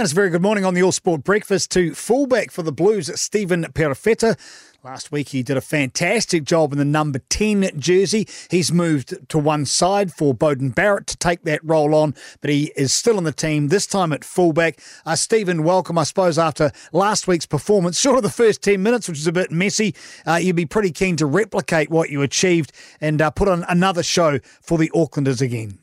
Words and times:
And 0.00 0.06
it's 0.06 0.14
very 0.14 0.30
good 0.30 0.40
morning 0.40 0.64
on 0.64 0.72
the 0.72 0.82
All 0.82 0.92
Sport 0.92 1.24
Breakfast 1.24 1.70
to 1.72 1.94
fullback 1.94 2.50
for 2.50 2.62
the 2.62 2.72
Blues, 2.72 3.10
Stephen 3.20 3.64
Perofeta. 3.64 4.34
Last 4.82 5.12
week 5.12 5.28
he 5.28 5.42
did 5.42 5.58
a 5.58 5.60
fantastic 5.60 6.44
job 6.44 6.72
in 6.72 6.78
the 6.78 6.86
number 6.86 7.18
10 7.28 7.78
jersey. 7.78 8.26
He's 8.50 8.72
moved 8.72 9.28
to 9.28 9.38
one 9.38 9.66
side 9.66 10.10
for 10.10 10.34
Beauden 10.34 10.74
Barrett 10.74 11.06
to 11.08 11.18
take 11.18 11.42
that 11.42 11.62
role 11.62 11.94
on, 11.94 12.14
but 12.40 12.48
he 12.48 12.72
is 12.76 12.94
still 12.94 13.18
in 13.18 13.24
the 13.24 13.32
team, 13.32 13.68
this 13.68 13.86
time 13.86 14.14
at 14.14 14.24
fullback. 14.24 14.80
Uh, 15.04 15.16
Stephen, 15.16 15.64
welcome. 15.64 15.98
I 15.98 16.04
suppose 16.04 16.38
after 16.38 16.72
last 16.94 17.28
week's 17.28 17.44
performance, 17.44 18.00
short 18.00 18.16
of 18.16 18.22
the 18.22 18.30
first 18.30 18.62
10 18.62 18.82
minutes, 18.82 19.06
which 19.06 19.18
was 19.18 19.26
a 19.26 19.32
bit 19.32 19.50
messy, 19.50 19.94
uh, 20.26 20.36
you'd 20.36 20.56
be 20.56 20.64
pretty 20.64 20.92
keen 20.92 21.16
to 21.16 21.26
replicate 21.26 21.90
what 21.90 22.08
you 22.08 22.22
achieved 22.22 22.72
and 23.02 23.20
uh, 23.20 23.30
put 23.30 23.48
on 23.48 23.66
another 23.68 24.02
show 24.02 24.38
for 24.62 24.78
the 24.78 24.88
Aucklanders 24.94 25.42
again. 25.42 25.78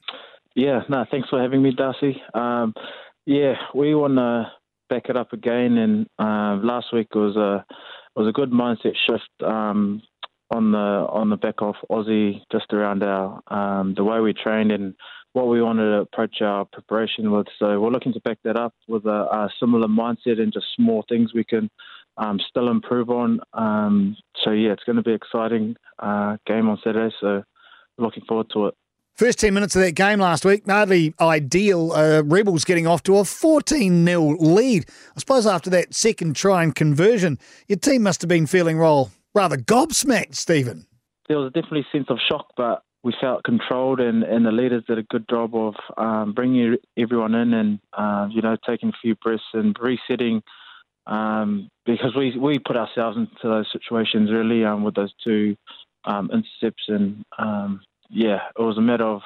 Yeah, 0.56 0.82
no, 0.90 1.06
thanks 1.12 1.30
for 1.30 1.40
having 1.40 1.62
me, 1.62 1.72
Darcy. 1.72 2.20
Um, 2.34 2.74
yeah, 3.28 3.56
we 3.76 3.94
want 3.94 4.16
to 4.16 4.50
back 4.90 5.10
it 5.10 5.18
up 5.18 5.34
again. 5.34 5.78
And 5.78 6.08
uh, 6.18 6.66
last 6.66 6.88
week 6.94 7.14
was 7.14 7.36
a 7.36 7.66
was 8.16 8.28
a 8.28 8.32
good 8.32 8.52
mindset 8.52 8.96
shift 9.06 9.30
um, 9.44 10.02
on 10.50 10.72
the 10.72 10.78
on 10.78 11.30
the 11.30 11.36
back 11.36 11.56
of 11.60 11.76
Aussie, 11.92 12.42
just 12.52 12.72
around 12.72 13.04
our 13.04 13.42
um, 13.50 13.94
the 13.96 14.04
way 14.04 14.22
we 14.22 14.34
trained 14.34 14.72
and 14.72 14.96
what 15.34 15.50
we 15.50 15.62
wanted 15.62 15.90
to 15.90 16.00
approach 16.00 16.42
our 16.42 16.64
preparation 16.66 17.30
with. 17.32 17.48
So 17.60 17.80
we're 17.82 17.92
looking 17.92 18.14
to 18.14 18.22
back 18.22 18.40
that 18.46 18.56
up 18.56 18.74
with 18.88 19.06
a, 19.06 19.28
a 19.30 19.50
similar 19.60 19.90
mindset 19.90 20.40
and 20.40 20.54
just 20.54 20.68
small 20.76 21.04
things 21.10 21.34
we 21.34 21.44
can 21.44 21.70
um, 22.16 22.40
still 22.50 22.70
improve 22.70 23.10
on. 23.10 23.42
Um, 23.54 24.16
so 24.42 24.52
yeah, 24.52 24.72
it's 24.72 24.86
going 24.86 24.96
to 24.96 25.04
be 25.04 25.12
exciting 25.12 25.76
uh, 26.00 26.38
game 26.48 26.70
on 26.70 26.80
Saturday. 26.82 27.14
So 27.20 27.44
looking 27.98 28.24
forward 28.24 28.48
to 28.54 28.68
it. 28.68 28.76
First 29.18 29.40
10 29.40 29.52
minutes 29.52 29.76
of 29.76 29.82
that 29.82 29.94
game 29.94 30.20
last 30.20 30.46
week, 30.46 30.68
hardly 30.68 31.12
ideal. 31.20 31.92
Uh, 31.92 32.22
Rebels 32.24 32.64
getting 32.64 32.86
off 32.86 33.02
to 33.02 33.18
a 33.18 33.26
14 33.26 34.06
0 34.06 34.22
lead. 34.40 34.86
I 35.16 35.20
suppose 35.20 35.48
after 35.48 35.72
that 35.72 35.96
second 35.96 36.36
try 36.36 36.62
and 36.62 36.76
conversion, 36.76 37.40
your 37.68 37.80
team 37.80 38.04
must 38.04 38.22
have 38.22 38.30
been 38.30 38.46
feeling 38.46 38.78
roll 38.78 39.10
rather 39.34 39.58
gobsmacked, 39.58 40.36
Stephen. 40.36 40.86
There 41.28 41.40
was 41.40 41.52
definitely 41.52 41.88
a 41.92 41.98
sense 41.98 42.06
of 42.12 42.20
shock, 42.30 42.46
but 42.56 42.84
we 43.04 43.12
felt 43.20 43.44
controlled, 43.44 44.00
and, 44.00 44.22
and 44.22 44.46
the 44.46 44.52
leaders 44.52 44.84
did 44.88 45.00
a 45.00 45.04
good 45.04 45.28
job 45.28 45.56
of 45.56 45.74
um, 45.98 46.34
bringing 46.34 46.76
everyone 46.96 47.34
in 47.34 47.56
and, 47.56 47.80
uh, 47.94 48.28
you 48.30 48.44
know, 48.44 48.56
taking 48.68 48.90
a 48.90 48.98
few 49.02 49.16
breaths 49.16 49.42
and 49.54 49.76
resetting. 49.80 50.44
Um, 51.08 51.70
because 51.88 52.16
we, 52.16 52.38
we 52.38 52.60
put 52.60 52.78
ourselves 52.78 53.18
into 53.18 53.32
those 53.42 53.66
situations 53.72 54.30
really 54.32 54.64
um, 54.64 54.84
with 54.84 54.94
those 54.94 55.14
two 55.24 55.56
um, 56.06 56.30
intercepts 56.32 56.84
and 56.88 57.24
um, 57.40 57.82
yeah, 58.10 58.40
it 58.58 58.62
was 58.62 58.78
a 58.78 58.82
matter 58.82 59.06
of 59.06 59.22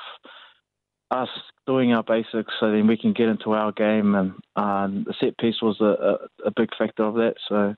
us 1.11 1.29
doing 1.67 1.93
our 1.93 2.03
basics 2.03 2.53
so 2.59 2.71
then 2.71 2.87
we 2.87 2.97
can 2.97 3.13
get 3.13 3.27
into 3.27 3.51
our 3.51 3.71
game. 3.71 4.15
And 4.15 4.31
um, 4.55 5.05
the 5.05 5.13
set 5.19 5.37
piece 5.37 5.61
was 5.61 5.77
a, 5.81 5.85
a, 5.85 6.47
a, 6.47 6.51
big 6.55 6.69
factor 6.77 7.03
of 7.03 7.15
that. 7.15 7.35
So 7.47 7.75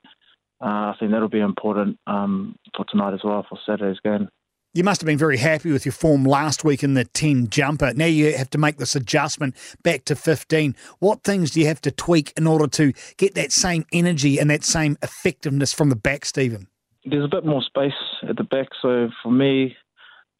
uh, 0.61 0.65
I 0.65 0.95
think 0.99 1.11
that'll 1.11 1.29
be 1.29 1.39
important 1.39 1.97
um, 2.07 2.55
for 2.75 2.85
tonight 2.85 3.13
as 3.13 3.21
well, 3.23 3.45
for 3.47 3.57
Saturday's 3.65 3.99
game. 4.03 4.29
You 4.75 4.83
must 4.83 5.01
have 5.01 5.05
been 5.05 5.19
very 5.19 5.37
happy 5.37 5.71
with 5.71 5.85
your 5.85 5.93
form 5.93 6.23
last 6.23 6.63
week 6.63 6.83
in 6.83 6.95
the 6.95 7.05
10 7.05 7.49
jumper. 7.49 7.93
Now 7.93 8.05
you 8.05 8.35
have 8.35 8.49
to 8.51 8.57
make 8.57 8.77
this 8.77 8.95
adjustment 8.95 9.55
back 9.83 10.05
to 10.05 10.15
15. 10.15 10.75
What 10.97 11.23
things 11.23 11.51
do 11.51 11.59
you 11.59 11.67
have 11.67 11.81
to 11.81 11.91
tweak 11.91 12.33
in 12.37 12.47
order 12.47 12.65
to 12.67 12.91
get 13.17 13.35
that 13.35 13.51
same 13.51 13.85
energy 13.93 14.39
and 14.39 14.49
that 14.49 14.63
same 14.63 14.97
effectiveness 15.03 15.73
from 15.73 15.89
the 15.89 15.95
back, 15.95 16.25
Stephen? 16.25 16.67
There's 17.05 17.25
a 17.25 17.27
bit 17.27 17.45
more 17.45 17.61
space 17.61 17.91
at 18.27 18.37
the 18.37 18.43
back. 18.43 18.69
So 18.81 19.09
for 19.21 19.31
me, 19.31 19.75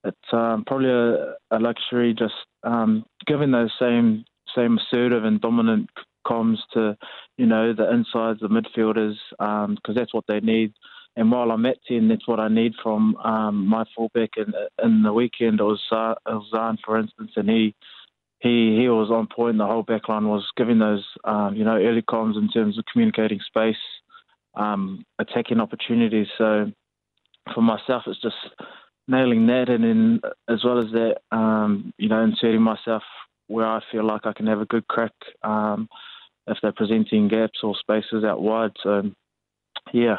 it's 0.04 0.34
um, 0.34 0.64
probably 0.66 0.90
a, 0.90 1.36
a, 1.52 1.59
luxury 1.59 2.14
just 2.18 2.34
um, 2.64 3.06
giving 3.26 3.52
those 3.52 3.72
same 3.80 4.26
same 4.56 4.78
assertive 4.78 5.23
and 5.23 5.42
dominant 5.42 5.90
comms 6.26 6.58
to 6.73 6.98
you 7.38 7.46
know 7.46 7.73
the 7.73 7.92
insides, 7.92 8.40
the 8.40 8.48
midfielders, 8.48 9.16
because 9.31 9.78
um, 9.88 9.96
that's 9.96 10.14
what 10.14 10.26
they 10.28 10.40
need. 10.40 10.74
And 11.16 11.31
while 11.31 11.52
I'm 11.52 11.66
at 11.66 11.78
ten, 11.88 12.08
that's 12.08 12.28
what 12.28 12.40
I 12.40 12.48
need 12.48 12.74
from 12.81 13.16
um, 13.18 13.68
my 13.68 13.86
fullback. 13.96 14.31
In, 14.38 14.54
in 14.84 15.03
the 15.03 15.13
weekend, 15.13 15.59
it 15.59 15.63
was, 15.63 15.81
uh, 15.92 16.16
for 16.84 16.97
instance, 16.97 17.31
and 17.36 17.50
he 17.50 17.75
he 18.40 18.75
he 18.80 18.90
was 18.90 19.12
on 19.12 19.28
point. 19.28 19.58
The 19.58 19.66
whole 19.66 19.84
backline 19.84 20.28
was 20.28 20.46
giving 20.58 20.80
those 20.80 21.06
um, 21.24 21.56
you 21.56 21.63
know 21.63 21.75
early 21.75 22.02
comms 22.02 22.38
in 22.38 22.50
terms 22.50 22.78
of 22.78 22.86
communicating 22.92 23.40
space, 23.46 23.75
um, 24.56 25.06
attacking 25.19 25.59
opportunities. 25.59 26.28
So 26.38 26.72
for 27.53 27.62
myself, 27.62 28.03
it's 28.08 28.22
just 28.22 28.36
nailing 29.08 29.47
that, 29.47 29.69
and 29.69 29.84
then 29.84 30.22
as 30.50 30.64
well 30.64 30.80
as 30.80 30.91
that, 30.91 31.18
um, 31.31 31.94
you 31.97 32.09
know, 32.09 32.24
inserting 32.24 32.62
myself 32.62 33.03
where 33.47 33.68
I 33.68 33.81
feel 33.91 34.06
like 34.06 34.25
I 34.25 34.34
can 34.34 34.47
have 34.47 34.62
a 34.62 34.66
good 34.66 34.88
crack 34.88 35.14
um, 35.44 35.90
if 36.47 36.58
they're 36.62 36.72
presenting 36.72 37.28
gaps 37.28 37.59
or 37.63 37.75
spaces 37.75 38.24
out 38.24 38.42
wide. 38.42 38.72
So, 38.81 39.12
yeah. 39.94 40.18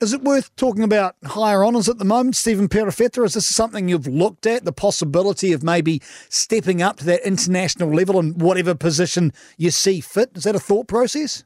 Is 0.00 0.12
it 0.12 0.22
worth 0.22 0.54
talking 0.54 0.84
about 0.84 1.16
higher 1.24 1.64
honours 1.64 1.88
at 1.88 1.98
the 1.98 2.04
moment, 2.04 2.36
Stephen 2.36 2.68
Perofeta? 2.68 3.24
Is 3.24 3.34
this 3.34 3.48
something 3.48 3.88
you've 3.88 4.06
looked 4.06 4.46
at, 4.46 4.64
the 4.64 4.72
possibility 4.72 5.52
of 5.52 5.64
maybe 5.64 6.00
stepping 6.28 6.80
up 6.80 6.98
to 6.98 7.04
that 7.06 7.26
international 7.26 7.92
level 7.92 8.20
in 8.20 8.38
whatever 8.38 8.76
position 8.76 9.32
you 9.56 9.72
see 9.72 10.00
fit? 10.00 10.30
Is 10.36 10.44
that 10.44 10.54
a 10.54 10.60
thought 10.60 10.86
process? 10.86 11.42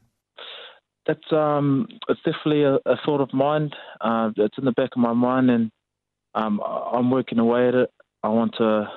That's 1.07 1.31
um, 1.31 1.87
it's 2.07 2.21
definitely 2.23 2.63
a, 2.63 2.75
a 2.85 2.95
thought 3.03 3.21
of 3.21 3.33
mine. 3.33 3.71
Uh, 3.99 4.29
it's 4.37 4.57
in 4.59 4.65
the 4.65 4.71
back 4.71 4.91
of 4.95 5.01
my 5.01 5.13
mind, 5.13 5.49
and 5.49 5.71
um, 6.35 6.61
I'm 6.61 7.11
working 7.11 7.39
away 7.39 7.67
at 7.67 7.75
it. 7.75 7.91
I 8.23 8.29
want 8.29 8.55
to 8.57 8.89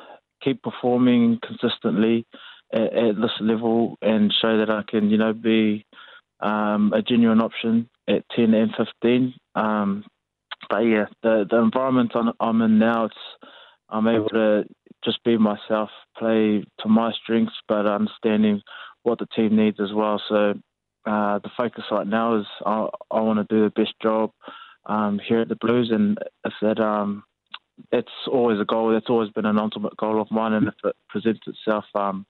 keep 0.42 0.62
performing 0.62 1.38
consistently 1.44 2.26
at, 2.72 2.92
at, 2.92 3.16
this 3.16 3.32
level 3.41 3.97
and 4.02 4.32
show 4.41 4.58
that 4.58 4.70
I 4.70 4.82
can, 4.88 5.10
you 5.10 5.19
know, 5.19 5.32
be 5.32 5.84
um, 6.41 6.92
a 6.92 7.02
genuine 7.02 7.41
option 7.41 7.88
at 8.08 8.24
10 8.34 8.54
and 8.54 8.70
15. 8.76 9.34
Um, 9.54 10.04
but 10.69 10.80
yeah, 10.80 11.06
the 11.22 11.47
the 11.48 11.58
environment 11.58 12.12
I'm 12.41 12.62
in 12.62 12.78
now, 12.78 13.08
I'm 13.88 14.08
able 14.08 14.28
to 14.30 14.64
just 15.04 15.22
be 15.24 15.38
myself, 15.38 15.91
play 16.18 16.64
to 16.80 16.88
my 16.88 17.12
strengths, 17.22 17.54
but 17.68 17.86
understanding 17.86 18.62
what 19.03 19.18
the 19.18 19.26
team 19.36 19.56
needs 19.56 19.78
as 19.80 19.92
well. 19.92 20.20
So 20.28 20.54
uh, 21.06 21.38
the 21.38 21.50
focus 21.56 21.84
right 21.91 22.06
now 22.06 22.41
is 22.41 22.47
I, 22.64 22.88
I 23.10 23.20
want 23.20 23.38
to 23.38 23.54
do 23.54 23.64
the 23.64 23.70
best 23.70 23.94
job 24.03 24.30
um, 24.86 25.20
here 25.26 25.41
at 25.41 25.48
the 25.48 25.56
Blues, 25.56 25.91
and 25.92 26.19
if 26.44 26.52
that 26.62 26.80
um, 26.80 27.24
that's 27.92 28.12
always 28.30 28.60
a 28.60 28.64
goal. 28.64 28.92
That's 28.92 29.10
always 29.10 29.30
been 29.30 29.47
an 29.47 29.58
ultimate 29.58 29.97
goal 29.97 30.20
of 30.20 30.30
mine, 30.30 30.52
and 30.52 30.69
if 30.69 30.74
it 30.84 30.97
presents 31.08 31.42
itself, 31.47 31.84
um, 31.94 32.26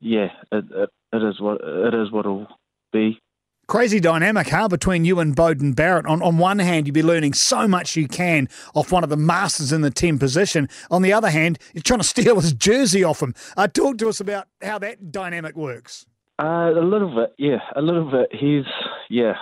yeah, 0.00 0.28
it, 0.52 0.64
it, 0.70 0.90
it 1.12 1.22
is 1.22 1.40
what 1.40 1.60
it 1.62 1.94
is 1.94 2.10
what 2.10 2.20
it'll 2.20 2.48
be. 2.92 3.20
Crazy 3.68 4.00
dynamic, 4.00 4.48
huh, 4.48 4.66
between 4.66 5.04
you 5.04 5.20
and 5.20 5.36
Beauden 5.36 5.76
Barrett. 5.76 6.06
On 6.06 6.22
on 6.22 6.38
one 6.38 6.58
hand, 6.58 6.86
you'd 6.86 6.94
be 6.94 7.02
learning 7.02 7.34
so 7.34 7.68
much 7.68 7.96
you 7.96 8.08
can 8.08 8.48
off 8.74 8.90
one 8.90 9.04
of 9.04 9.10
the 9.10 9.16
masters 9.16 9.72
in 9.72 9.82
the 9.82 9.90
team 9.90 10.18
position. 10.18 10.68
On 10.90 11.02
the 11.02 11.12
other 11.12 11.30
hand, 11.30 11.58
you're 11.72 11.82
trying 11.82 12.00
to 12.00 12.06
steal 12.06 12.40
his 12.40 12.52
jersey 12.52 13.04
off 13.04 13.22
him. 13.22 13.34
Uh, 13.56 13.68
talk 13.68 13.98
to 13.98 14.08
us 14.08 14.20
about 14.20 14.48
how 14.62 14.78
that 14.80 15.12
dynamic 15.12 15.56
works. 15.56 16.04
Uh, 16.42 16.72
a 16.72 16.82
little 16.82 17.14
bit, 17.14 17.34
yeah, 17.38 17.60
a 17.76 17.82
little 17.82 18.10
bit. 18.10 18.30
He's 18.32 18.64
yeah, 19.08 19.34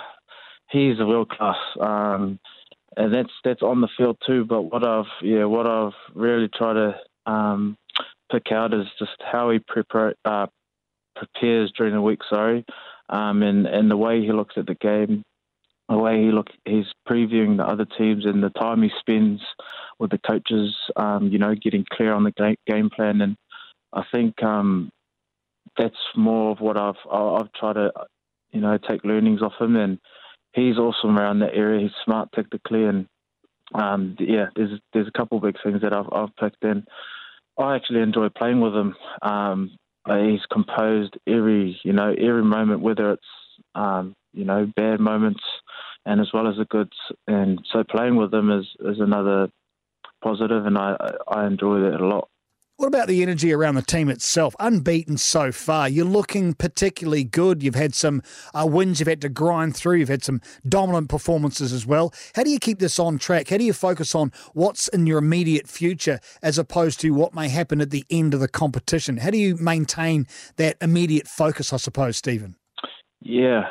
he's 0.71 0.99
a 0.99 1.05
world 1.05 1.29
class. 1.29 1.57
Um, 1.79 2.39
and 2.97 3.13
that's 3.13 3.31
that's 3.43 3.61
on 3.61 3.81
the 3.81 3.87
field 3.97 4.17
too. 4.25 4.45
But 4.45 4.63
what 4.63 4.83
I've 4.83 5.05
yeah, 5.21 5.45
what 5.45 5.67
I've 5.67 5.93
really 6.13 6.49
tried 6.49 6.73
to 6.73 7.31
um, 7.31 7.77
pick 8.31 8.51
out 8.51 8.73
is 8.73 8.85
just 8.97 9.11
how 9.19 9.51
he 9.51 9.59
prepare, 9.59 10.15
uh, 10.25 10.47
prepares 11.15 11.71
during 11.77 11.93
the 11.93 12.01
week. 12.01 12.19
Sorry, 12.29 12.65
um, 13.09 13.43
and 13.43 13.65
and 13.67 13.89
the 13.89 13.97
way 13.97 14.21
he 14.21 14.31
looks 14.31 14.55
at 14.57 14.65
the 14.65 14.75
game, 14.75 15.23
the 15.87 15.97
way 15.97 16.23
he 16.23 16.31
look 16.31 16.47
he's 16.65 16.91
previewing 17.07 17.57
the 17.57 17.65
other 17.65 17.85
teams, 17.85 18.25
and 18.25 18.43
the 18.43 18.49
time 18.49 18.81
he 18.81 18.91
spends 18.99 19.41
with 19.99 20.11
the 20.11 20.19
coaches. 20.19 20.75
Um, 20.95 21.29
you 21.29 21.37
know, 21.37 21.55
getting 21.55 21.85
clear 21.91 22.13
on 22.13 22.23
the 22.23 22.55
game 22.67 22.89
plan, 22.89 23.21
and 23.21 23.37
I 23.93 24.03
think 24.11 24.41
um, 24.43 24.89
that's 25.77 25.95
more 26.15 26.51
of 26.51 26.59
what 26.59 26.77
I've 26.77 26.95
I've 27.09 27.51
tried 27.53 27.73
to 27.73 27.91
you 28.51 28.61
know 28.61 28.77
take 28.77 29.05
learnings 29.05 29.41
off 29.41 29.53
him 29.59 29.75
and 29.75 29.99
he's 30.59 30.77
awesome 30.77 31.17
around 31.17 31.39
that 31.39 31.53
area. 31.53 31.81
He's 31.81 31.91
smart 32.03 32.29
technically, 32.33 32.85
and 32.85 33.07
um, 33.73 34.15
yeah, 34.19 34.47
there's 34.55 34.79
there's 34.93 35.07
a 35.07 35.17
couple 35.17 35.37
of 35.37 35.43
big 35.43 35.55
things 35.63 35.81
that 35.81 35.93
I've, 35.93 36.11
I've 36.11 36.35
picked 36.35 36.63
in. 36.63 36.85
I 37.57 37.75
actually 37.75 38.01
enjoy 38.01 38.29
playing 38.29 38.61
with 38.61 38.73
him. 38.73 38.95
Um, 39.21 39.71
he's 40.07 40.45
composed 40.51 41.17
every 41.27 41.79
you 41.83 41.93
know 41.93 42.13
every 42.17 42.43
moment, 42.43 42.81
whether 42.81 43.11
it's 43.11 43.23
um, 43.75 44.15
you 44.33 44.45
know 44.45 44.71
bad 44.75 44.99
moments 44.99 45.41
and 46.05 46.21
as 46.21 46.29
well 46.33 46.47
as 46.47 46.57
the 46.57 46.65
goods. 46.65 46.95
And 47.27 47.59
so 47.71 47.83
playing 47.83 48.15
with 48.15 48.33
him 48.33 48.51
is 48.51 48.65
is 48.79 48.99
another 48.99 49.49
positive, 50.23 50.65
and 50.65 50.77
I 50.77 50.95
I 51.27 51.45
enjoy 51.45 51.81
that 51.81 52.01
a 52.01 52.07
lot. 52.07 52.29
What 52.79 52.87
about 52.87 53.09
the 53.09 53.21
energy 53.21 53.51
around 53.51 53.75
the 53.75 53.81
team 53.81 54.07
itself? 54.07 54.55
Unbeaten 54.57 55.17
so 55.17 55.51
far. 55.51 55.89
You're 55.89 56.05
looking 56.05 56.53
particularly 56.53 57.25
good. 57.25 57.61
You've 57.61 57.75
had 57.75 57.93
some 57.93 58.21
uh, 58.53 58.65
wins 58.65 59.01
you've 59.01 59.09
had 59.09 59.19
to 59.23 59.27
grind 59.27 59.75
through. 59.75 59.97
You've 59.97 60.07
had 60.07 60.23
some 60.23 60.39
dominant 60.65 61.09
performances 61.09 61.73
as 61.73 61.85
well. 61.85 62.13
How 62.35 62.43
do 62.43 62.49
you 62.49 62.57
keep 62.57 62.79
this 62.79 62.97
on 62.97 63.17
track? 63.17 63.49
How 63.49 63.57
do 63.57 63.65
you 63.65 63.73
focus 63.73 64.15
on 64.15 64.31
what's 64.53 64.87
in 64.87 65.05
your 65.07 65.17
immediate 65.17 65.67
future 65.67 66.21
as 66.41 66.57
opposed 66.57 67.01
to 67.01 67.09
what 67.09 67.35
may 67.35 67.49
happen 67.49 67.81
at 67.81 67.89
the 67.89 68.05
end 68.09 68.33
of 68.33 68.39
the 68.39 68.47
competition? 68.47 69.17
How 69.17 69.31
do 69.31 69.37
you 69.37 69.57
maintain 69.57 70.25
that 70.55 70.77
immediate 70.79 71.27
focus, 71.27 71.73
I 71.73 71.77
suppose, 71.77 72.15
Stephen? 72.15 72.55
Yeah, 73.19 73.63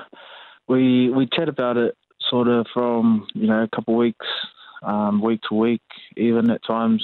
we 0.68 1.08
we 1.08 1.26
chat 1.34 1.48
about 1.48 1.78
it 1.78 1.96
sort 2.28 2.46
of 2.46 2.66
from 2.74 3.26
you 3.32 3.46
know 3.46 3.62
a 3.62 3.74
couple 3.74 3.94
of 3.94 4.00
weeks, 4.00 4.26
um, 4.82 5.22
week 5.22 5.40
to 5.48 5.54
week, 5.54 5.80
even 6.18 6.50
at 6.50 6.62
times 6.62 7.02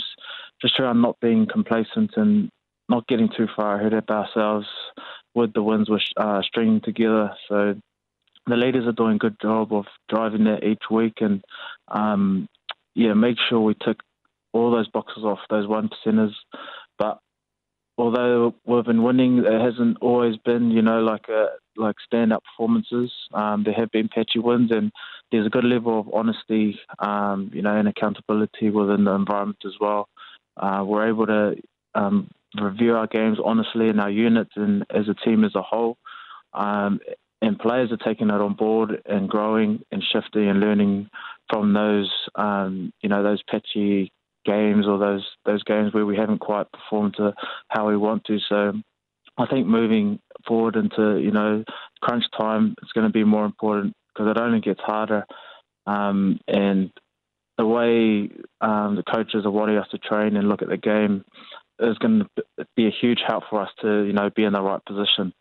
just 0.64 0.81
around 0.81 1.02
not 1.02 1.20
being 1.20 1.46
complacent 1.46 2.12
and 2.16 2.49
not 2.88 3.06
getting 3.06 3.28
too 3.37 3.46
far 3.55 3.78
ahead 3.78 3.93
of 3.93 4.08
ourselves 4.08 4.66
with 5.34 5.52
the 5.52 5.62
wins 5.62 5.90
we're 5.90 5.99
uh, 6.16 6.40
stringing 6.43 6.81
together. 6.81 7.31
So 7.49 7.75
the 8.46 8.56
leaders 8.56 8.87
are 8.87 8.93
doing 8.93 9.16
a 9.16 9.19
good 9.19 9.37
job 9.43 9.72
of 9.72 9.84
driving 10.08 10.44
that 10.44 10.64
each 10.64 10.84
week 10.90 11.14
and 11.20 11.43
um, 11.88 12.49
yeah, 12.94 13.12
make 13.12 13.37
sure 13.49 13.61
we 13.61 13.75
tick 13.75 13.99
all 14.52 14.70
those 14.70 14.88
boxes 14.88 15.25
off, 15.25 15.40
those 15.50 15.66
one 15.66 15.90
percenters. 15.90 16.32
But 16.99 17.19
although 17.99 18.55
we've 18.64 18.84
been 18.84 19.02
winning, 19.02 19.38
it 19.38 19.60
hasn't 19.60 19.99
always 20.00 20.37
been, 20.44 20.70
you 20.70 20.82
know, 20.82 21.00
like 21.00 21.28
a 21.28 21.49
like 21.76 21.96
stand 22.06 22.32
up 22.32 22.43
performances. 22.44 23.10
Um, 23.32 23.64
there 23.64 23.75
have 23.75 23.90
been 23.90 24.08
patchy 24.08 24.38
wins, 24.38 24.70
and 24.70 24.93
there's 25.32 25.46
a 25.46 25.50
good 25.50 25.64
level 25.64 25.99
of 25.99 26.14
honesty, 26.14 26.78
um, 27.00 27.50
you 27.52 27.62
know, 27.62 27.76
and 27.76 27.88
accountability 27.88 28.70
within 28.70 29.05
the 29.05 29.12
environment 29.12 29.58
as 29.67 29.75
well. 29.81 30.08
Uh, 30.56 30.84
we're 30.86 31.08
able 31.08 31.26
to 31.26 31.54
um, 31.94 32.30
review 32.60 32.94
our 32.94 33.06
games 33.06 33.38
honestly 33.44 33.88
in 33.88 34.00
our 34.00 34.10
units 34.10 34.52
and 34.56 34.84
as 34.90 35.08
a 35.08 35.14
team 35.14 35.44
as 35.44 35.54
a 35.54 35.62
whole. 35.62 35.96
Um, 36.52 37.00
and 37.42 37.58
players 37.58 37.92
are 37.92 37.98
taking 37.98 38.28
it 38.28 38.40
on 38.40 38.54
board 38.54 39.02
and 39.06 39.28
growing 39.28 39.84
and 39.92 40.02
shifting 40.12 40.48
and 40.48 40.60
learning 40.60 41.10
from 41.50 41.74
those, 41.74 42.10
um, 42.36 42.92
you 43.02 43.08
know, 43.08 43.22
those 43.22 43.42
patchy 43.42 44.12
games 44.44 44.86
or 44.86 44.98
those 44.98 45.26
those 45.44 45.62
games 45.64 45.92
where 45.92 46.06
we 46.06 46.16
haven't 46.16 46.38
quite 46.38 46.70
performed 46.72 47.14
to 47.16 47.34
how 47.68 47.88
we 47.88 47.96
want 47.96 48.24
to. 48.24 48.38
So 48.48 48.72
I 49.36 49.46
think 49.46 49.66
moving 49.66 50.20
forward 50.46 50.76
into 50.76 51.18
you 51.18 51.30
know 51.30 51.64
crunch 52.00 52.24
time, 52.38 52.74
it's 52.82 52.92
going 52.92 53.06
to 53.06 53.12
be 53.12 53.24
more 53.24 53.44
important 53.44 53.94
because 54.14 54.30
it 54.30 54.40
only 54.40 54.60
gets 54.60 54.80
harder. 54.80 55.24
Um, 55.86 56.38
and 56.48 56.90
the 57.58 57.66
way 57.66 58.30
um, 58.60 58.96
the 58.96 59.02
coaches 59.02 59.44
are 59.44 59.50
wanting 59.50 59.76
us 59.76 59.88
to 59.90 59.98
train 59.98 60.36
and 60.36 60.48
look 60.48 60.62
at 60.62 60.68
the 60.68 60.76
game 60.76 61.24
is 61.78 61.98
going 61.98 62.26
to 62.36 62.66
be 62.76 62.86
a 62.86 62.94
huge 63.00 63.20
help 63.26 63.44
for 63.50 63.60
us 63.60 63.70
to, 63.82 64.04
you 64.04 64.12
know, 64.12 64.30
be 64.30 64.44
in 64.44 64.52
the 64.52 64.62
right 64.62 64.84
position. 64.84 65.32